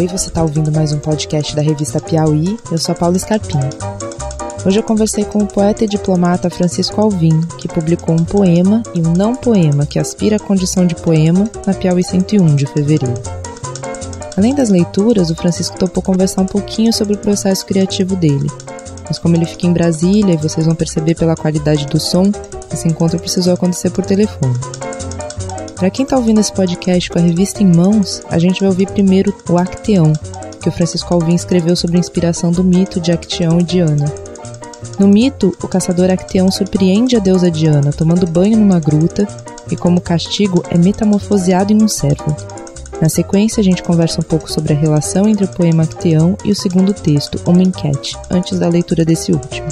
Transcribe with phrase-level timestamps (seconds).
[0.00, 2.58] Oi, você está ouvindo mais um podcast da revista Piauí.
[2.72, 3.58] Eu sou a Paula Scarpim.
[4.64, 9.00] Hoje eu conversei com o poeta e diplomata Francisco Alvim, que publicou um poema e
[9.00, 13.12] um não poema que aspira à condição de poema na Piauí 101 de fevereiro.
[14.38, 18.50] Além das leituras, o Francisco topou conversar um pouquinho sobre o processo criativo dele.
[19.06, 22.32] Mas como ele fica em Brasília e vocês vão perceber pela qualidade do som,
[22.72, 24.54] esse encontro precisou acontecer por telefone.
[25.80, 28.86] Para quem está ouvindo esse podcast com a revista em mãos, a gente vai ouvir
[28.90, 30.12] primeiro o Acteão,
[30.60, 34.04] que o Francisco Alvim escreveu sobre a inspiração do mito de Acteão e Diana.
[34.98, 39.26] No mito, o caçador Acteão surpreende a deusa Diana tomando banho numa gruta
[39.70, 42.36] e, como castigo, é metamorfoseado em um servo.
[43.00, 46.50] Na sequência, a gente conversa um pouco sobre a relação entre o poema Acteão e
[46.50, 49.68] o segundo texto, Uma Enquete, antes da leitura desse último.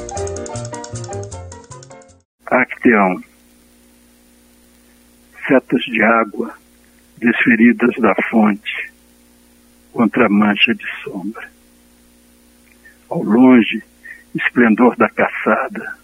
[2.47, 3.28] Acteão
[5.49, 6.55] setas de água
[7.17, 8.93] desferidas da fonte
[9.93, 11.49] contra a mancha de sombra.
[13.09, 13.83] Ao longe,
[14.35, 15.97] esplendor da caçada,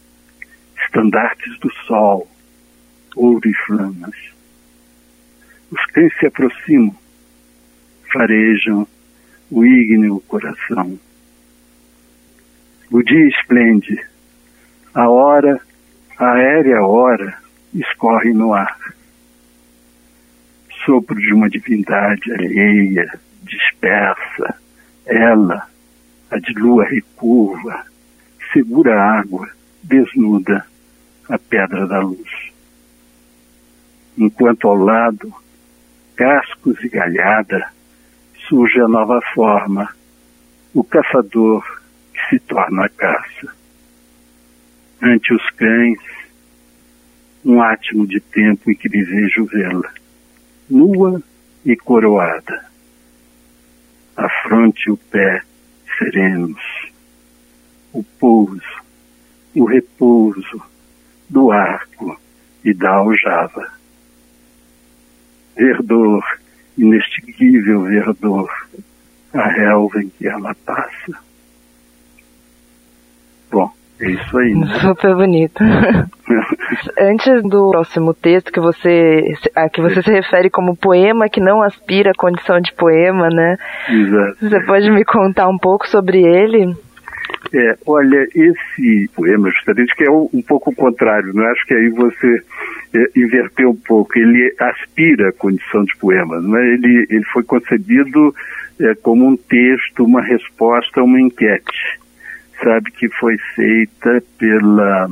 [0.82, 2.26] estandartes do sol,
[3.14, 4.16] ouro e flamas.
[5.70, 6.96] Os cães se aproximam,
[8.10, 8.88] farejam
[9.50, 10.98] o ígneo coração.
[12.90, 14.02] O dia esplende,
[14.94, 15.60] a hora,
[16.18, 17.36] a aérea hora,
[17.74, 18.94] escorre no ar.
[20.84, 24.54] Sopro de uma divindade alheia, dispersa,
[25.06, 25.66] ela,
[26.30, 27.86] a de lua recurva,
[28.52, 29.48] segura a água,
[29.82, 30.66] desnuda
[31.28, 32.52] a pedra da luz.
[34.18, 35.32] Enquanto ao lado,
[36.16, 37.66] cascos e galhada,
[38.48, 39.88] surge a nova forma,
[40.74, 41.64] o caçador
[42.12, 43.54] que se torna a caça.
[45.02, 45.98] Ante os cães,
[47.44, 49.92] um átimo de tempo em que me vejo vê-la,
[50.68, 51.22] nua
[51.64, 52.64] e coroada.
[54.16, 55.42] A fronte e o pé
[55.98, 56.62] serenos,
[57.92, 58.82] o pouso,
[59.54, 60.62] o repouso
[61.28, 62.18] do arco
[62.64, 63.72] e da aljava.
[65.56, 66.24] Verdor,
[66.76, 68.50] inextinguível verdor,
[69.32, 71.18] a relva em que ela passa.
[74.00, 74.54] É isso aí.
[74.54, 74.66] Né?
[74.80, 75.62] Super bonito.
[76.98, 81.62] Antes do próximo texto que você a que você se refere como poema que não
[81.62, 83.56] aspira à condição de poema, né?
[83.88, 84.36] Exato.
[84.40, 86.74] Você pode me contar um pouco sobre ele?
[87.52, 91.52] É, olha, esse poema, justamente, que é um, um pouco o contrário, não é?
[91.52, 92.42] acho que aí você
[92.94, 94.18] é, inverteu um pouco.
[94.18, 96.66] Ele aspira à condição de poema, não é?
[96.74, 98.34] Ele, ele foi concebido
[98.80, 102.00] é, como um texto, uma resposta a uma enquete,
[102.62, 105.08] sabe, que foi feita pela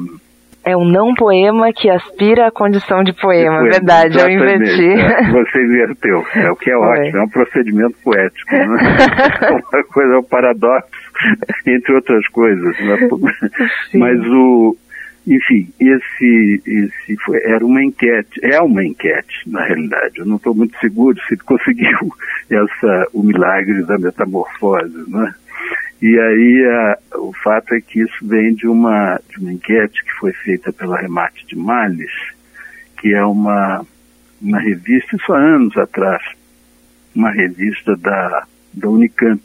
[0.64, 4.90] é um não poema que aspira à condição de poema, poema verdade, eu inverti.
[4.90, 8.66] É, você inverteu, é o que é ótimo, é um procedimento poético, né?
[9.50, 10.88] uma coisa, é um paradoxo,
[11.66, 12.78] entre outras coisas.
[12.78, 13.08] Né?
[13.94, 14.76] Mas o,
[15.26, 20.18] enfim, esse, esse foi, era uma enquete, é uma enquete, na realidade.
[20.18, 22.12] Eu não estou muito seguro se ele conseguiu
[22.48, 25.34] essa, o milagre da metamorfose, né?
[26.02, 30.10] E aí a, o fato é que isso vem de uma, de uma enquete que
[30.18, 32.10] foi feita pela Remate de Males,
[32.98, 33.86] que é uma,
[34.40, 36.20] uma revista, isso há anos atrás,
[37.14, 39.40] uma revista da, da Unicamp.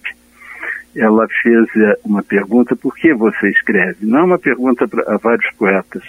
[0.96, 4.04] Ela fez eh, uma pergunta, por que você escreve?
[4.08, 6.04] Não é uma pergunta pra, a vários poetas.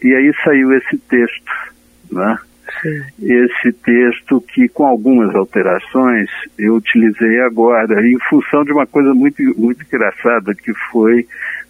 [0.00, 1.52] E aí saiu esse texto,
[2.12, 2.38] né?
[3.20, 6.28] Esse texto que, com algumas alterações,
[6.58, 11.26] eu utilizei agora, em função de uma coisa muito, muito engraçada, que foi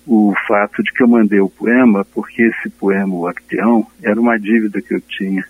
[0.07, 4.39] o fato de que eu mandei o poema, porque esse poema, o Acteão, era uma
[4.39, 5.45] dívida que eu tinha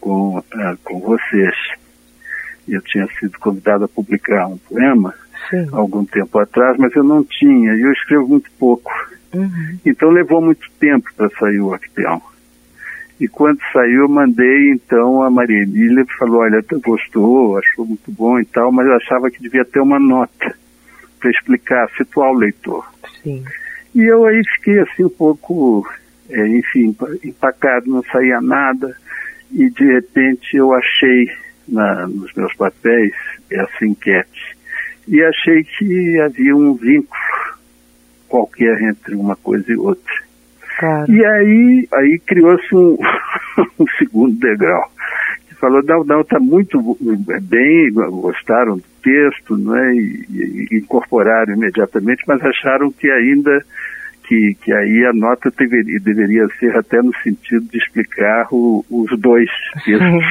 [0.00, 0.44] com, uh,
[0.84, 1.54] com vocês.
[2.68, 5.14] Eu tinha sido convidado a publicar um poema
[5.50, 5.68] Sim.
[5.72, 8.90] algum tempo atrás, mas eu não tinha, e eu escrevo muito pouco.
[9.32, 9.78] Uhum.
[9.84, 12.20] Então levou muito tempo para sair o Acteão.
[13.18, 18.10] E quando saiu, eu mandei então a Maria Emília e falou: Olha, gostou, achou muito
[18.12, 20.54] bom e tal, mas eu achava que devia ter uma nota
[21.18, 22.86] para explicar, situar o leitor.
[23.22, 23.42] Sim.
[23.94, 25.88] E eu aí fiquei assim um pouco,
[26.28, 26.94] é, enfim,
[27.24, 28.94] empacado, não saía nada.
[29.50, 31.30] E de repente eu achei
[31.66, 33.14] na, nos meus papéis
[33.50, 34.56] essa enquete.
[35.08, 37.20] E achei que havia um vínculo
[38.28, 40.14] qualquer entre uma coisa e outra.
[40.78, 41.10] Claro.
[41.10, 42.98] E aí, aí criou-se um,
[43.78, 44.90] um segundo degrau.
[45.48, 46.78] Que falou, não, não, está muito
[47.42, 53.62] bem, gostaram do texto, né, e, e, incorporaram imediatamente, mas acharam que ainda
[54.26, 59.18] que, que aí a nota deveria, deveria ser até no sentido de explicar o, os
[59.20, 59.48] dois
[59.84, 60.24] textos.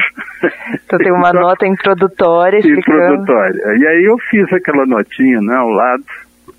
[0.84, 3.14] Então tem uma nota introdutória explicando...
[3.14, 3.62] Introdutória.
[3.78, 6.04] E aí eu fiz aquela notinha né, ao lado,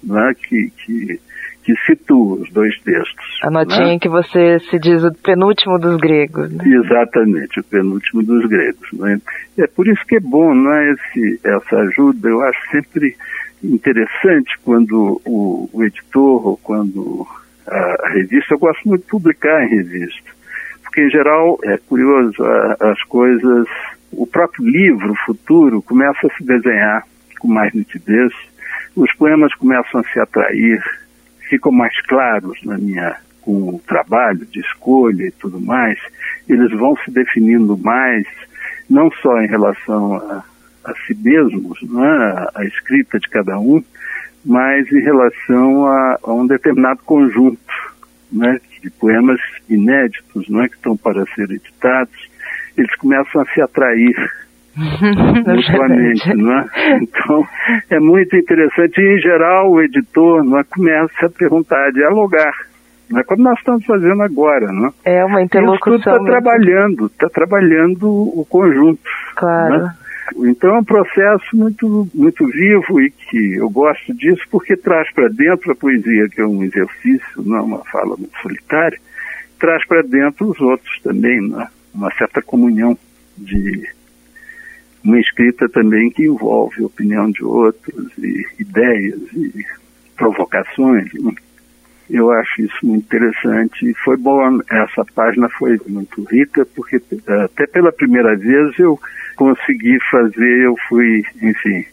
[0.03, 1.19] né, que, que,
[1.67, 3.39] que situa os dois textos.
[3.43, 3.99] A notinha né?
[3.99, 6.49] que você se diz o penúltimo dos gregos.
[6.49, 6.63] Né?
[6.65, 8.89] Exatamente, o penúltimo dos gregos.
[8.93, 9.19] Né?
[9.57, 13.17] É por isso que é bom né, esse, essa ajuda, eu acho sempre
[13.61, 17.27] interessante quando o, o editor ou quando
[17.67, 20.37] a, a revista, eu gosto muito de publicar em revista
[20.83, 22.41] porque em geral é curioso,
[22.79, 23.67] as coisas,
[24.09, 27.03] o próprio livro futuro começa a se desenhar
[27.39, 28.31] com mais nitidez,
[28.95, 30.81] os poemas começam a se atrair,
[31.49, 35.97] ficam mais claros na minha com o trabalho de escolha e tudo mais,
[36.49, 38.27] eles vão se definindo mais,
[38.89, 40.43] não só em relação a,
[40.83, 43.81] a si mesmos, né, a escrita de cada um,
[44.45, 47.73] mas em relação a, a um determinado conjunto
[48.31, 49.39] né, de poemas
[49.69, 52.29] inéditos não é, que estão para ser editados,
[52.77, 54.15] eles começam a se atrair
[55.47, 56.65] mutuamente, não é?
[57.01, 57.47] Então,
[57.89, 59.01] é muito interessante.
[59.01, 62.53] E, em geral, o editor não é, começa a perguntar, a dialogar.
[63.15, 64.91] É como nós estamos fazendo agora, não é?
[65.25, 65.97] Uma interlocução.
[65.97, 69.09] Isso está trabalhando, está trabalhando o conjunto.
[69.35, 69.83] Claro.
[69.85, 69.95] Né?
[70.35, 75.29] Então é um processo muito, muito vivo e que eu gosto disso porque traz para
[75.29, 78.99] dentro a poesia, que é um exercício, não é uma fala muito solitária,
[79.57, 81.67] traz para dentro os outros também, né?
[81.95, 82.97] uma certa comunhão
[83.37, 83.87] de
[85.03, 89.65] uma escrita também que envolve a opinião de outros e ideias e
[90.15, 91.11] provocações.
[91.13, 91.33] Né?
[92.09, 97.01] Eu acho isso muito interessante e foi bom, essa página foi muito rica porque
[97.45, 98.99] até pela primeira vez eu
[99.35, 101.85] consegui fazer, eu fui, enfim,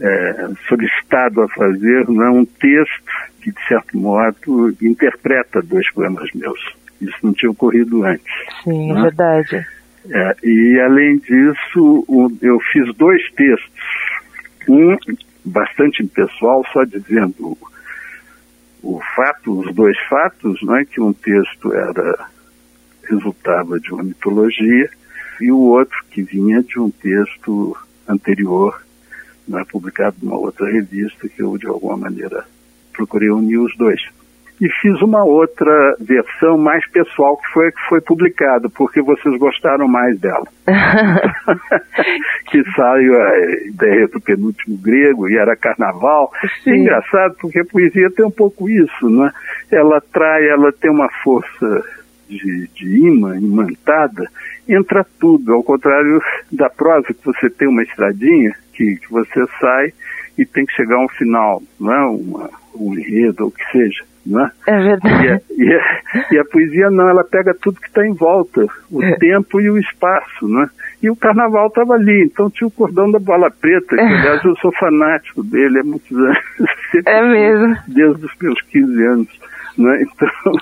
[0.00, 6.60] é, solicitado a fazer né, um texto que, de certo modo, interpreta dois poemas meus.
[7.00, 8.32] Isso não tinha ocorrido antes.
[8.64, 9.00] Sim, é né?
[9.00, 9.66] é verdade.
[10.10, 13.82] É, e, além disso, eu fiz dois textos.
[14.68, 14.96] Um
[15.44, 17.56] bastante impessoal, só dizendo
[18.82, 22.26] o fato, os dois fatos, né, que um texto era
[23.08, 24.88] resultava de uma mitologia
[25.40, 27.76] e o outro que vinha de um texto
[28.08, 28.80] anterior,
[29.46, 32.44] né, publicado numa outra revista, que eu de alguma maneira
[32.92, 34.00] procurei unir os dois.
[34.62, 39.36] E fiz uma outra versão mais pessoal que foi a que foi publicada, porque vocês
[39.36, 40.46] gostaram mais dela.
[42.46, 46.30] que saiu a ideia do penúltimo grego e era carnaval.
[46.64, 49.32] É engraçado porque a poesia tem um pouco isso, né?
[49.68, 51.84] Ela trai, ela tem uma força
[52.28, 54.28] de, de imã, imantada,
[54.68, 56.22] entra tudo, ao contrário
[56.52, 59.92] da prosa, que você tem uma estradinha, que, que você sai
[60.38, 62.06] e tem que chegar a um final, não é?
[62.06, 64.11] Uma, um enredo, ou o que seja.
[64.24, 64.52] Não é?
[64.66, 65.24] é verdade.
[65.24, 68.66] E a, e, a, e a, poesia não, ela pega tudo que está em volta,
[68.90, 69.16] o é.
[69.16, 70.68] tempo e o espaço, né?
[71.02, 74.54] E o carnaval estava ali, então tinha o cordão da bola preta, que aliás eu
[74.56, 76.38] sou fanático dele há muitos anos.
[77.04, 77.76] É mesmo.
[77.88, 79.40] Desde os meus 15 anos.
[79.78, 80.02] Né?
[80.02, 80.52] Então,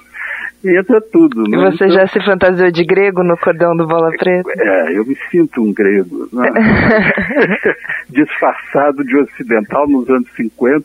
[0.64, 1.42] entra tudo.
[1.44, 1.56] Né?
[1.56, 4.50] E você então, já se fantasiou de grego no cordão do Bola Preta?
[4.56, 6.28] É, eu me sinto um grego.
[6.32, 6.50] Né?
[8.10, 10.84] Disfarçado de ocidental nos anos 50,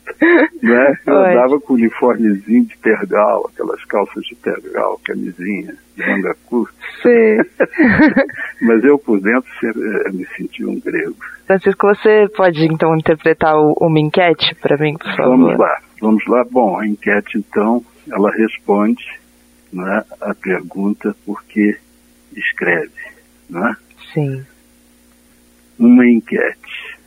[0.62, 0.98] né?
[1.06, 1.31] Eu Oi.
[1.31, 6.74] andava com uniformezinho de tergal, aquelas calças de tergal, camisinha de manga curta.
[7.01, 7.38] Sim.
[8.62, 11.16] Mas eu por dentro sempre, eh, me senti um grego.
[11.45, 15.38] Francisco, você pode então interpretar o, uma enquete para mim, por favor?
[15.38, 16.44] Vamos lá, vamos lá.
[16.49, 19.04] Bom, a enquete então, ela responde
[19.72, 21.78] né, a pergunta por que
[22.36, 22.92] escreve.
[23.50, 23.76] Né?
[24.14, 24.45] Sim.
[25.78, 26.98] Uma enquete.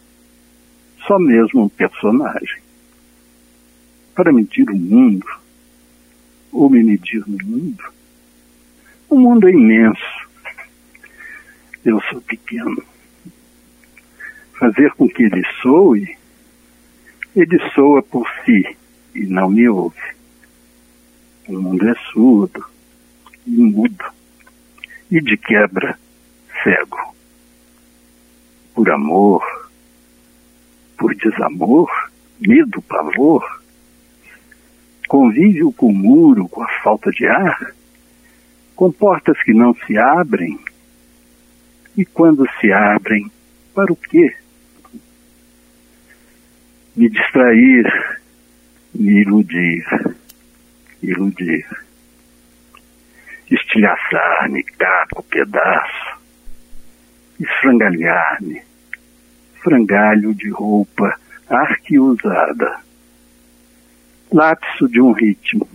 [1.06, 2.60] Só mesmo um personagem.
[4.14, 5.26] Para medir o mundo,
[6.52, 7.84] ou me medir no mundo,
[9.08, 10.28] o mundo é imenso.
[11.84, 12.82] Eu sou pequeno.
[14.58, 16.16] Fazer com que ele soe,
[17.34, 18.76] ele soa por si
[19.14, 20.17] e não me ouve.
[21.48, 22.62] O mundo é surdo
[23.46, 24.04] e mudo,
[25.10, 25.98] e de quebra
[26.62, 27.14] cego.
[28.74, 29.42] Por amor,
[30.98, 31.90] por desamor,
[32.38, 33.62] medo, pavor,
[35.08, 37.72] convívio com o muro, com a falta de ar,
[38.76, 40.60] com portas que não se abrem,
[41.96, 43.32] e quando se abrem,
[43.74, 44.36] para o quê?
[46.94, 48.20] Me distrair,
[48.94, 50.17] me iludir
[51.02, 51.66] iludir,
[53.50, 56.18] estilhaçar-me caco pedaço,
[57.40, 58.62] esfrangalhar-me,
[59.62, 62.80] frangalho de roupa arquiusada,
[64.32, 65.68] lapso de um ritmo,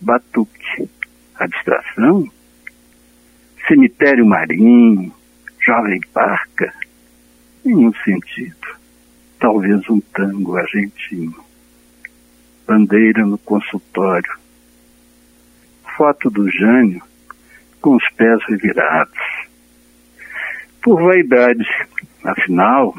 [0.00, 0.88] batuque,
[1.36, 2.28] a distração,
[3.66, 5.14] cemitério marinho,
[5.64, 6.72] jovem parca?
[7.64, 8.76] Nenhum sentido.
[9.38, 11.44] Talvez um tango argentino.
[12.66, 14.41] Bandeira no consultório.
[16.02, 17.00] Foto do Jânio
[17.80, 19.46] com os pés revirados.
[20.82, 21.64] Por vaidade,
[22.24, 22.92] afinal,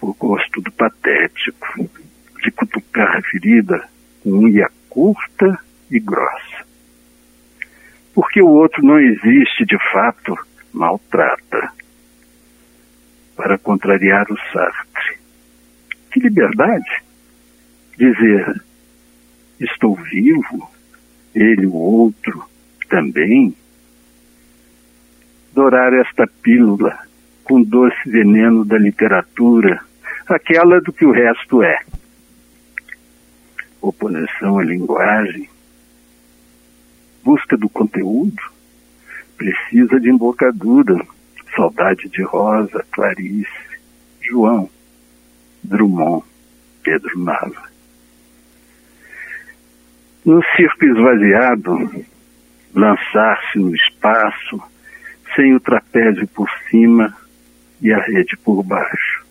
[0.00, 1.90] por gosto do patético,
[2.42, 3.86] de cutucar a ferida
[4.22, 5.60] com unha curta
[5.90, 6.64] e grossa.
[8.14, 10.34] Porque o outro não existe de fato,
[10.72, 11.70] maltrata.
[13.36, 15.18] Para contrariar o Sartre.
[16.10, 17.04] Que liberdade!
[17.98, 18.62] Dizer,
[19.60, 20.69] estou vivo,
[21.34, 22.44] ele o outro
[22.88, 23.54] também.
[25.52, 26.98] Dourar esta pílula
[27.44, 29.80] com doce veneno da literatura,
[30.28, 31.80] aquela do que o resto é.
[33.80, 35.48] Oposição à linguagem,
[37.24, 38.42] busca do conteúdo,
[39.36, 41.04] precisa de embocadura,
[41.56, 43.48] saudade de Rosa, Clarice,
[44.20, 44.70] João,
[45.64, 46.24] Drummond,
[46.82, 47.70] Pedro Nava.
[50.30, 52.04] No circo esvaziado,
[52.72, 54.62] lançar-se no espaço,
[55.34, 57.12] sem o trapézio por cima
[57.82, 59.26] e a rede por baixo.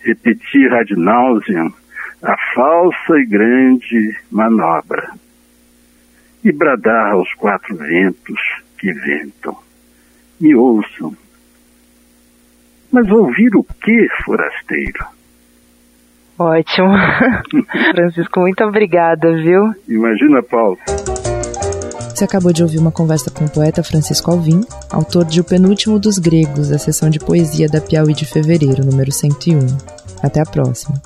[0.00, 1.70] Repetir ad nauseam
[2.22, 5.12] a falsa e grande manobra
[6.42, 8.40] e bradar aos quatro ventos
[8.78, 9.54] que ventam.
[10.40, 11.14] Me ouçam.
[12.90, 15.17] Mas ouvir o que, forasteiro?
[16.38, 16.94] Ótimo.
[17.94, 19.74] Francisco, muito obrigada, viu?
[19.88, 20.78] Imagina, Paulo.
[22.14, 25.98] Você acabou de ouvir uma conversa com o poeta Francisco Alvim, autor de O Penúltimo
[25.98, 29.58] dos Gregos, a sessão de poesia da Piauí de fevereiro, número 101.
[30.22, 31.00] Até a próxima.